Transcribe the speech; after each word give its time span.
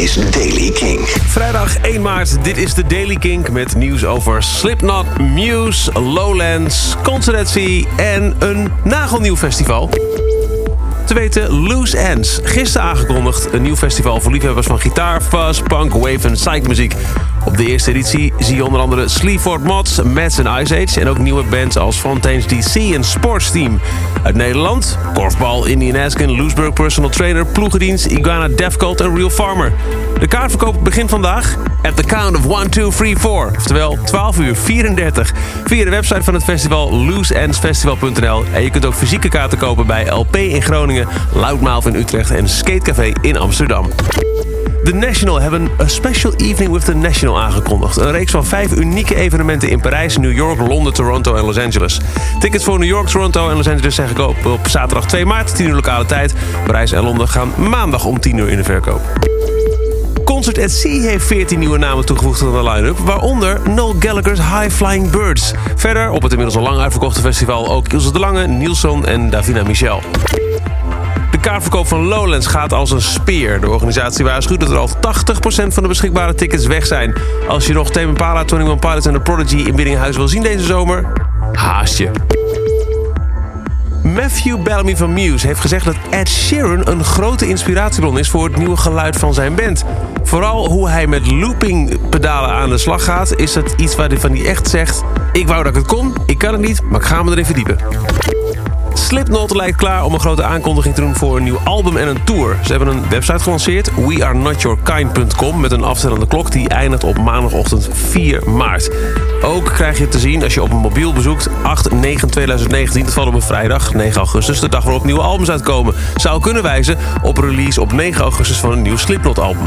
is 0.00 0.14
Daily 0.14 0.70
King. 0.70 1.00
Vrijdag 1.26 1.76
1 1.76 2.02
maart, 2.02 2.44
dit 2.44 2.56
is 2.56 2.74
de 2.74 2.86
Daily 2.86 3.16
Kink 3.16 3.50
met 3.50 3.74
nieuws 3.74 4.04
over 4.04 4.42
Slipknot, 4.42 5.18
Muse, 5.18 6.00
Lowlands, 6.00 6.94
Concertatie 7.02 7.88
en 7.96 8.34
een 8.38 8.72
nagelnieuw 8.84 9.36
festival. 9.36 9.90
Te 11.04 11.14
weten 11.14 11.50
Loose 11.50 11.98
Ends. 11.98 12.40
Gisteren 12.42 12.88
aangekondigd 12.88 13.52
een 13.52 13.62
nieuw 13.62 13.76
festival 13.76 14.20
voor 14.20 14.32
liefhebbers 14.32 14.66
van 14.66 14.80
gitaar, 14.80 15.22
fuzz, 15.22 15.62
punk, 15.62 15.92
wave 15.92 16.28
en 16.28 16.32
psychmuziek. 16.32 16.94
Op 17.44 17.56
de 17.56 17.66
eerste 17.66 17.90
editie 17.90 18.32
zie 18.38 18.56
je 18.56 18.64
onder 18.64 18.80
andere 18.80 19.08
Sleaford 19.08 19.64
Mods, 19.64 20.02
Mats 20.02 20.38
en 20.38 20.60
Ice 20.60 20.82
Age... 20.82 21.00
en 21.00 21.08
ook 21.08 21.18
nieuwe 21.18 21.44
bands 21.44 21.76
als 21.76 21.96
Fontaine's 21.96 22.46
DC 22.46 22.94
en 22.94 23.04
Sports 23.04 23.50
Team. 23.50 23.80
Uit 24.22 24.34
Nederland, 24.34 24.98
Korfbal, 25.14 25.66
Indian 25.66 26.36
Loesburg 26.36 26.72
Personal 26.72 27.10
Trainer... 27.10 27.46
Ploegendienst, 27.46 28.06
Iguana 28.06 28.48
Defcult 28.48 29.00
en 29.00 29.16
Real 29.16 29.30
Farmer. 29.30 29.72
De 30.18 30.26
kaartverkoop 30.26 30.84
begint 30.84 31.10
vandaag 31.10 31.56
at 31.82 31.96
the 31.96 32.02
count 32.02 32.36
of 32.36 32.60
1, 32.60 32.70
2, 32.70 32.90
3, 32.90 33.18
4. 33.18 33.50
Oftewel 33.56 33.98
12 34.04 34.38
uur 34.38 34.56
34. 34.56 35.32
Via 35.64 35.84
de 35.84 35.90
website 35.90 36.22
van 36.22 36.34
het 36.34 36.44
festival 36.44 36.94
looseandsfestival.nl. 36.94 38.44
En 38.52 38.62
je 38.62 38.70
kunt 38.70 38.84
ook 38.84 38.94
fysieke 38.94 39.28
kaarten 39.28 39.58
kopen 39.58 39.86
bij 39.86 40.06
LP 40.06 40.36
in 40.36 40.62
Groningen... 40.62 40.89
Loudmouth 41.32 41.86
in 41.86 41.94
Utrecht 41.94 42.30
en 42.30 42.48
Skatecafé 42.48 43.12
in 43.20 43.36
Amsterdam. 43.36 43.88
The 44.84 44.94
National 44.94 45.40
hebben 45.40 45.68
een 45.78 45.90
Special 45.90 46.32
Evening 46.36 46.72
with 46.72 46.84
the 46.84 46.94
National 46.94 47.40
aangekondigd. 47.40 47.96
Een 47.96 48.10
reeks 48.10 48.30
van 48.30 48.44
vijf 48.44 48.76
unieke 48.76 49.14
evenementen 49.14 49.68
in 49.68 49.80
Parijs, 49.80 50.16
New 50.16 50.32
York, 50.32 50.60
Londen, 50.60 50.92
Toronto 50.92 51.34
en 51.34 51.44
Los 51.44 51.58
Angeles. 51.58 52.00
Tickets 52.38 52.64
voor 52.64 52.78
New 52.78 52.88
York, 52.88 53.08
Toronto 53.08 53.48
en 53.50 53.56
Los 53.56 53.68
Angeles 53.68 53.94
zijn 53.94 54.08
gekocht 54.08 54.46
op 54.46 54.68
zaterdag 54.68 55.06
2 55.06 55.26
maart, 55.26 55.56
10 55.56 55.66
uur 55.66 55.74
lokale 55.74 56.06
tijd. 56.06 56.34
Parijs 56.66 56.92
en 56.92 57.02
Londen 57.02 57.28
gaan 57.28 57.52
maandag 57.56 58.04
om 58.04 58.20
10 58.20 58.36
uur 58.36 58.48
in 58.48 58.56
de 58.56 58.64
verkoop. 58.64 59.00
Concert 60.24 60.58
at 60.58 60.70
Sea 60.70 61.00
heeft 61.00 61.26
14 61.26 61.58
nieuwe 61.58 61.78
namen 61.78 62.06
toegevoegd 62.06 62.42
aan 62.42 62.52
de 62.52 62.70
line-up, 62.70 62.98
waaronder 62.98 63.60
Noel 63.68 63.94
Gallagher's 63.98 64.38
High 64.38 64.70
Flying 64.70 65.10
Birds. 65.10 65.52
Verder 65.76 66.10
op 66.10 66.22
het 66.22 66.30
inmiddels 66.30 66.56
al 66.56 66.62
lang 66.62 66.78
uitverkochte 66.78 67.20
festival 67.20 67.68
ook 67.68 67.92
Ilse 67.92 68.12
de 68.12 68.18
Lange, 68.18 68.46
Nielsen 68.46 69.04
en 69.04 69.30
Davina 69.30 69.62
Michel. 69.62 70.02
De 71.30 71.38
kaartverkoop 71.40 71.86
van 71.86 72.04
Lowlands 72.04 72.46
gaat 72.46 72.72
als 72.72 72.90
een 72.90 73.02
speer. 73.02 73.60
De 73.60 73.70
organisatie 73.70 74.24
waarschuwt 74.24 74.60
dat 74.60 74.70
er 74.70 74.76
al 74.76 74.88
80% 74.88 74.92
van 75.66 75.82
de 75.82 75.88
beschikbare 75.88 76.34
tickets 76.34 76.66
weg 76.66 76.86
zijn. 76.86 77.14
Als 77.48 77.66
je 77.66 77.72
nog 77.72 77.90
Tame 77.90 78.06
Impala, 78.06 78.40
21 78.40 78.78
Pilots 78.78 79.06
en 79.06 79.12
The 79.12 79.20
Prodigy 79.20 79.56
in 79.56 79.76
Biddinghuis 79.76 80.16
wil 80.16 80.28
zien 80.28 80.42
deze 80.42 80.64
zomer, 80.64 81.12
haast 81.52 81.98
je. 81.98 82.10
Matthew 84.02 84.62
Bellamy 84.62 84.96
van 84.96 85.12
Muse 85.12 85.46
heeft 85.46 85.60
gezegd 85.60 85.84
dat 85.84 85.96
Ed 86.10 86.28
Sheeran 86.28 86.86
een 86.86 87.04
grote 87.04 87.48
inspiratiebron 87.48 88.18
is 88.18 88.28
voor 88.28 88.44
het 88.44 88.56
nieuwe 88.56 88.76
geluid 88.76 89.16
van 89.16 89.34
zijn 89.34 89.54
band. 89.54 89.84
Vooral 90.22 90.68
hoe 90.68 90.88
hij 90.88 91.06
met 91.06 91.30
looping-pedalen 91.30 92.50
aan 92.50 92.70
de 92.70 92.78
slag 92.78 93.04
gaat, 93.04 93.36
is 93.36 93.54
het 93.54 93.74
iets 93.76 93.96
waarvan 93.96 94.36
hij 94.36 94.46
echt 94.46 94.68
zegt: 94.68 95.02
Ik 95.32 95.46
wou 95.46 95.62
dat 95.62 95.72
ik 95.72 95.78
het 95.78 95.88
kon, 95.88 96.14
ik 96.26 96.38
kan 96.38 96.52
het 96.52 96.62
niet, 96.62 96.82
maar 96.82 97.00
ik 97.00 97.06
ga 97.06 97.22
me 97.22 97.30
erin 97.30 97.44
verdiepen. 97.44 97.78
Slipknot 99.00 99.54
lijkt 99.54 99.76
klaar 99.76 100.04
om 100.04 100.14
een 100.14 100.20
grote 100.20 100.42
aankondiging 100.42 100.94
te 100.94 101.00
doen 101.00 101.14
voor 101.14 101.36
een 101.36 101.42
nieuw 101.42 101.58
album 101.64 101.96
en 101.96 102.08
een 102.08 102.24
tour. 102.24 102.56
Ze 102.64 102.70
hebben 102.70 102.88
een 102.88 103.08
website 103.08 103.38
gelanceerd, 103.38 103.90
wearenotyourkind.com... 104.06 105.60
met 105.60 105.72
een 105.72 105.82
afstellende 105.82 106.26
klok 106.26 106.50
die 106.50 106.68
eindigt 106.68 107.04
op 107.04 107.18
maandagochtend 107.18 107.88
4 107.92 108.50
maart. 108.50 108.90
Ook 109.42 109.64
krijg 109.64 109.98
je 109.98 110.08
te 110.08 110.18
zien 110.18 110.42
als 110.42 110.54
je 110.54 110.62
op 110.62 110.70
een 110.70 110.76
mobiel 110.76 111.12
bezoekt 111.12 111.48
8-9-2019... 111.48 111.52
dat 112.92 113.12
valt 113.12 113.28
op 113.28 113.34
een 113.34 113.42
vrijdag, 113.42 113.94
9 113.94 114.16
augustus... 114.16 114.60
de 114.60 114.68
dag 114.68 114.84
waarop 114.84 115.04
nieuwe 115.04 115.20
albums 115.20 115.50
uitkomen. 115.50 115.94
Zou 116.16 116.40
kunnen 116.40 116.62
wijzen 116.62 116.98
op 117.22 117.38
release 117.38 117.80
op 117.80 117.92
9 117.92 118.22
augustus 118.22 118.58
van 118.58 118.72
een 118.72 118.82
nieuw 118.82 118.96
Slipknot-album. 118.96 119.66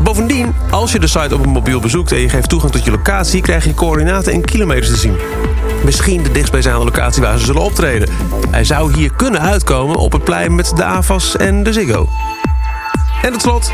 Bovendien, 0.00 0.54
als 0.70 0.92
je 0.92 0.98
de 0.98 1.06
site 1.06 1.34
op 1.34 1.44
een 1.44 1.52
mobiel 1.52 1.80
bezoekt... 1.80 2.12
en 2.12 2.20
je 2.20 2.28
geeft 2.28 2.48
toegang 2.48 2.72
tot 2.72 2.84
je 2.84 2.90
locatie... 2.90 3.40
krijg 3.40 3.64
je 3.64 3.74
coördinaten 3.74 4.32
en 4.32 4.44
kilometers 4.44 4.88
te 4.88 4.96
zien 4.96 5.16
misschien 5.84 6.22
de 6.22 6.32
dichtstbijzijnde 6.32 6.84
locatie 6.84 7.22
waar 7.22 7.38
ze 7.38 7.44
zullen 7.44 7.62
optreden. 7.62 8.08
Hij 8.50 8.64
zou 8.64 8.92
hier 8.92 9.12
kunnen 9.16 9.40
uitkomen 9.40 9.96
op 9.96 10.12
het 10.12 10.24
plein 10.24 10.54
met 10.54 10.72
de 10.76 10.84
AFAS 10.84 11.36
en 11.36 11.62
de 11.62 11.72
Ziggo. 11.72 12.08
En 13.22 13.32
tot 13.32 13.40
slot... 13.40 13.72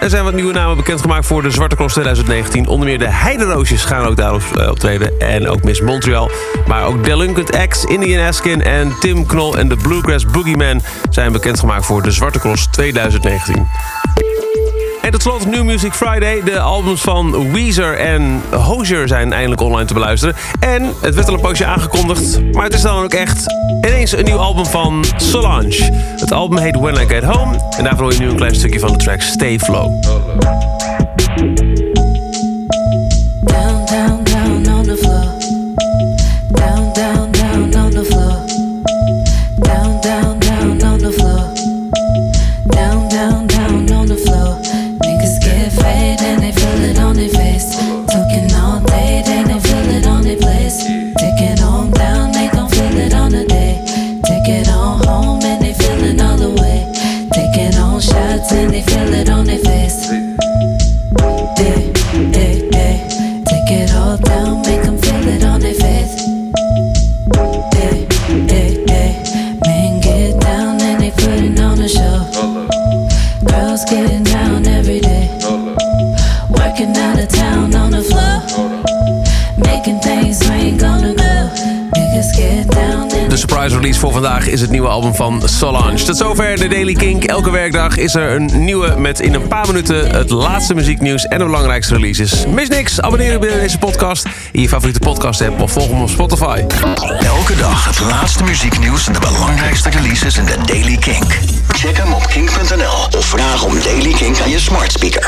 Er 0.00 0.10
zijn 0.10 0.24
wat 0.24 0.34
nieuwe 0.34 0.52
namen 0.52 0.76
bekendgemaakt 0.76 1.26
voor 1.26 1.42
de 1.42 1.50
Zwarte 1.50 1.76
Cross 1.76 1.94
2019. 1.94 2.66
Onder 2.66 2.86
meer 2.86 2.98
de 2.98 3.08
Heideroosjes 3.08 3.84
gaan 3.84 4.06
ook 4.06 4.16
daarop 4.16 4.42
uh, 4.56 4.68
optreden. 4.68 5.20
En 5.20 5.48
ook 5.48 5.62
Miss 5.62 5.80
Montreal. 5.80 6.30
Maar 6.66 6.84
ook 6.84 7.04
Delinquent 7.04 7.68
X, 7.68 7.84
Indian 7.84 8.26
Askin 8.26 8.62
en 8.62 8.94
Tim 9.00 9.26
Knol 9.26 9.58
en 9.58 9.68
de 9.68 9.76
Bluegrass 9.76 10.26
Boogeyman... 10.26 10.80
zijn 11.10 11.32
bekendgemaakt 11.32 11.86
voor 11.86 12.02
de 12.02 12.10
Zwarte 12.10 12.38
Cross 12.38 12.66
2019. 12.70 13.68
Tot 15.18 15.32
slot 15.32 15.46
New 15.50 15.64
Music 15.64 15.92
Friday. 15.92 16.42
De 16.42 16.60
albums 16.60 17.00
van 17.00 17.52
Weezer 17.52 17.96
en 17.98 18.42
Hozier 18.50 19.08
zijn 19.08 19.32
eindelijk 19.32 19.60
online 19.60 19.84
te 19.84 19.94
beluisteren. 19.94 20.34
En 20.60 20.94
het 21.00 21.14
werd 21.14 21.28
al 21.28 21.34
een 21.34 21.40
poosje 21.40 21.64
aangekondigd, 21.64 22.52
maar 22.52 22.64
het 22.64 22.74
is 22.74 22.82
dan 22.82 23.02
ook 23.02 23.12
echt 23.12 23.54
ineens 23.86 24.12
een 24.12 24.24
nieuw 24.24 24.36
album 24.36 24.66
van 24.66 25.04
Solange. 25.16 25.92
Het 26.16 26.32
album 26.32 26.58
heet 26.58 26.76
When 26.76 26.94
I 26.94 27.08
Get 27.08 27.24
Home 27.24 27.60
en 27.76 27.84
daarvoor 27.84 28.02
hoor 28.02 28.12
je 28.12 28.18
nu 28.18 28.28
een 28.28 28.36
klein 28.36 28.54
stukje 28.54 28.78
van 28.78 28.92
de 28.92 28.96
track 28.96 29.20
Stay 29.20 29.58
Flow. 29.58 29.90
Surprise 83.38 83.74
release 83.74 84.00
voor 84.00 84.12
vandaag 84.12 84.46
is 84.46 84.60
het 84.60 84.70
nieuwe 84.70 84.88
album 84.88 85.14
van 85.14 85.42
Solange. 85.44 86.04
Tot 86.04 86.16
zover 86.16 86.56
de 86.56 86.68
Daily 86.68 86.92
Kink. 86.92 87.24
Elke 87.24 87.50
werkdag 87.50 87.96
is 87.96 88.14
er 88.14 88.34
een 88.34 88.64
nieuwe 88.64 88.94
met 88.96 89.20
in 89.20 89.34
een 89.34 89.48
paar 89.48 89.66
minuten 89.66 90.10
het 90.10 90.30
laatste 90.30 90.74
muzieknieuws 90.74 91.24
en 91.24 91.38
de 91.38 91.44
belangrijkste 91.44 91.94
releases. 91.94 92.46
Mis 92.46 92.68
niks, 92.68 93.00
abonneer 93.00 93.32
je 93.32 93.38
bij 93.38 93.60
deze 93.60 93.78
podcast 93.78 94.26
in 94.52 94.60
je 94.60 94.68
favoriete 94.68 95.00
podcast 95.00 95.40
app 95.40 95.60
of 95.60 95.72
volg 95.72 95.88
hem 95.88 96.02
op 96.02 96.08
Spotify. 96.08 96.64
Elke 97.20 97.56
dag 97.56 97.84
het 97.84 98.00
laatste 98.00 98.44
muzieknieuws 98.44 99.06
en 99.06 99.12
de 99.12 99.18
belangrijkste 99.18 99.90
releases 99.90 100.36
in 100.36 100.44
de 100.44 100.56
Daily 100.66 100.96
Kink. 100.96 101.38
Check 101.68 101.96
hem 101.96 102.12
op 102.12 102.26
kink.nl 102.26 103.18
of 103.18 103.24
vraag 103.24 103.64
om 103.64 103.74
Daily 103.82 104.12
Kink 104.12 104.40
aan 104.40 104.50
je 104.50 104.58
smart 104.58 104.92
speaker. 104.92 105.26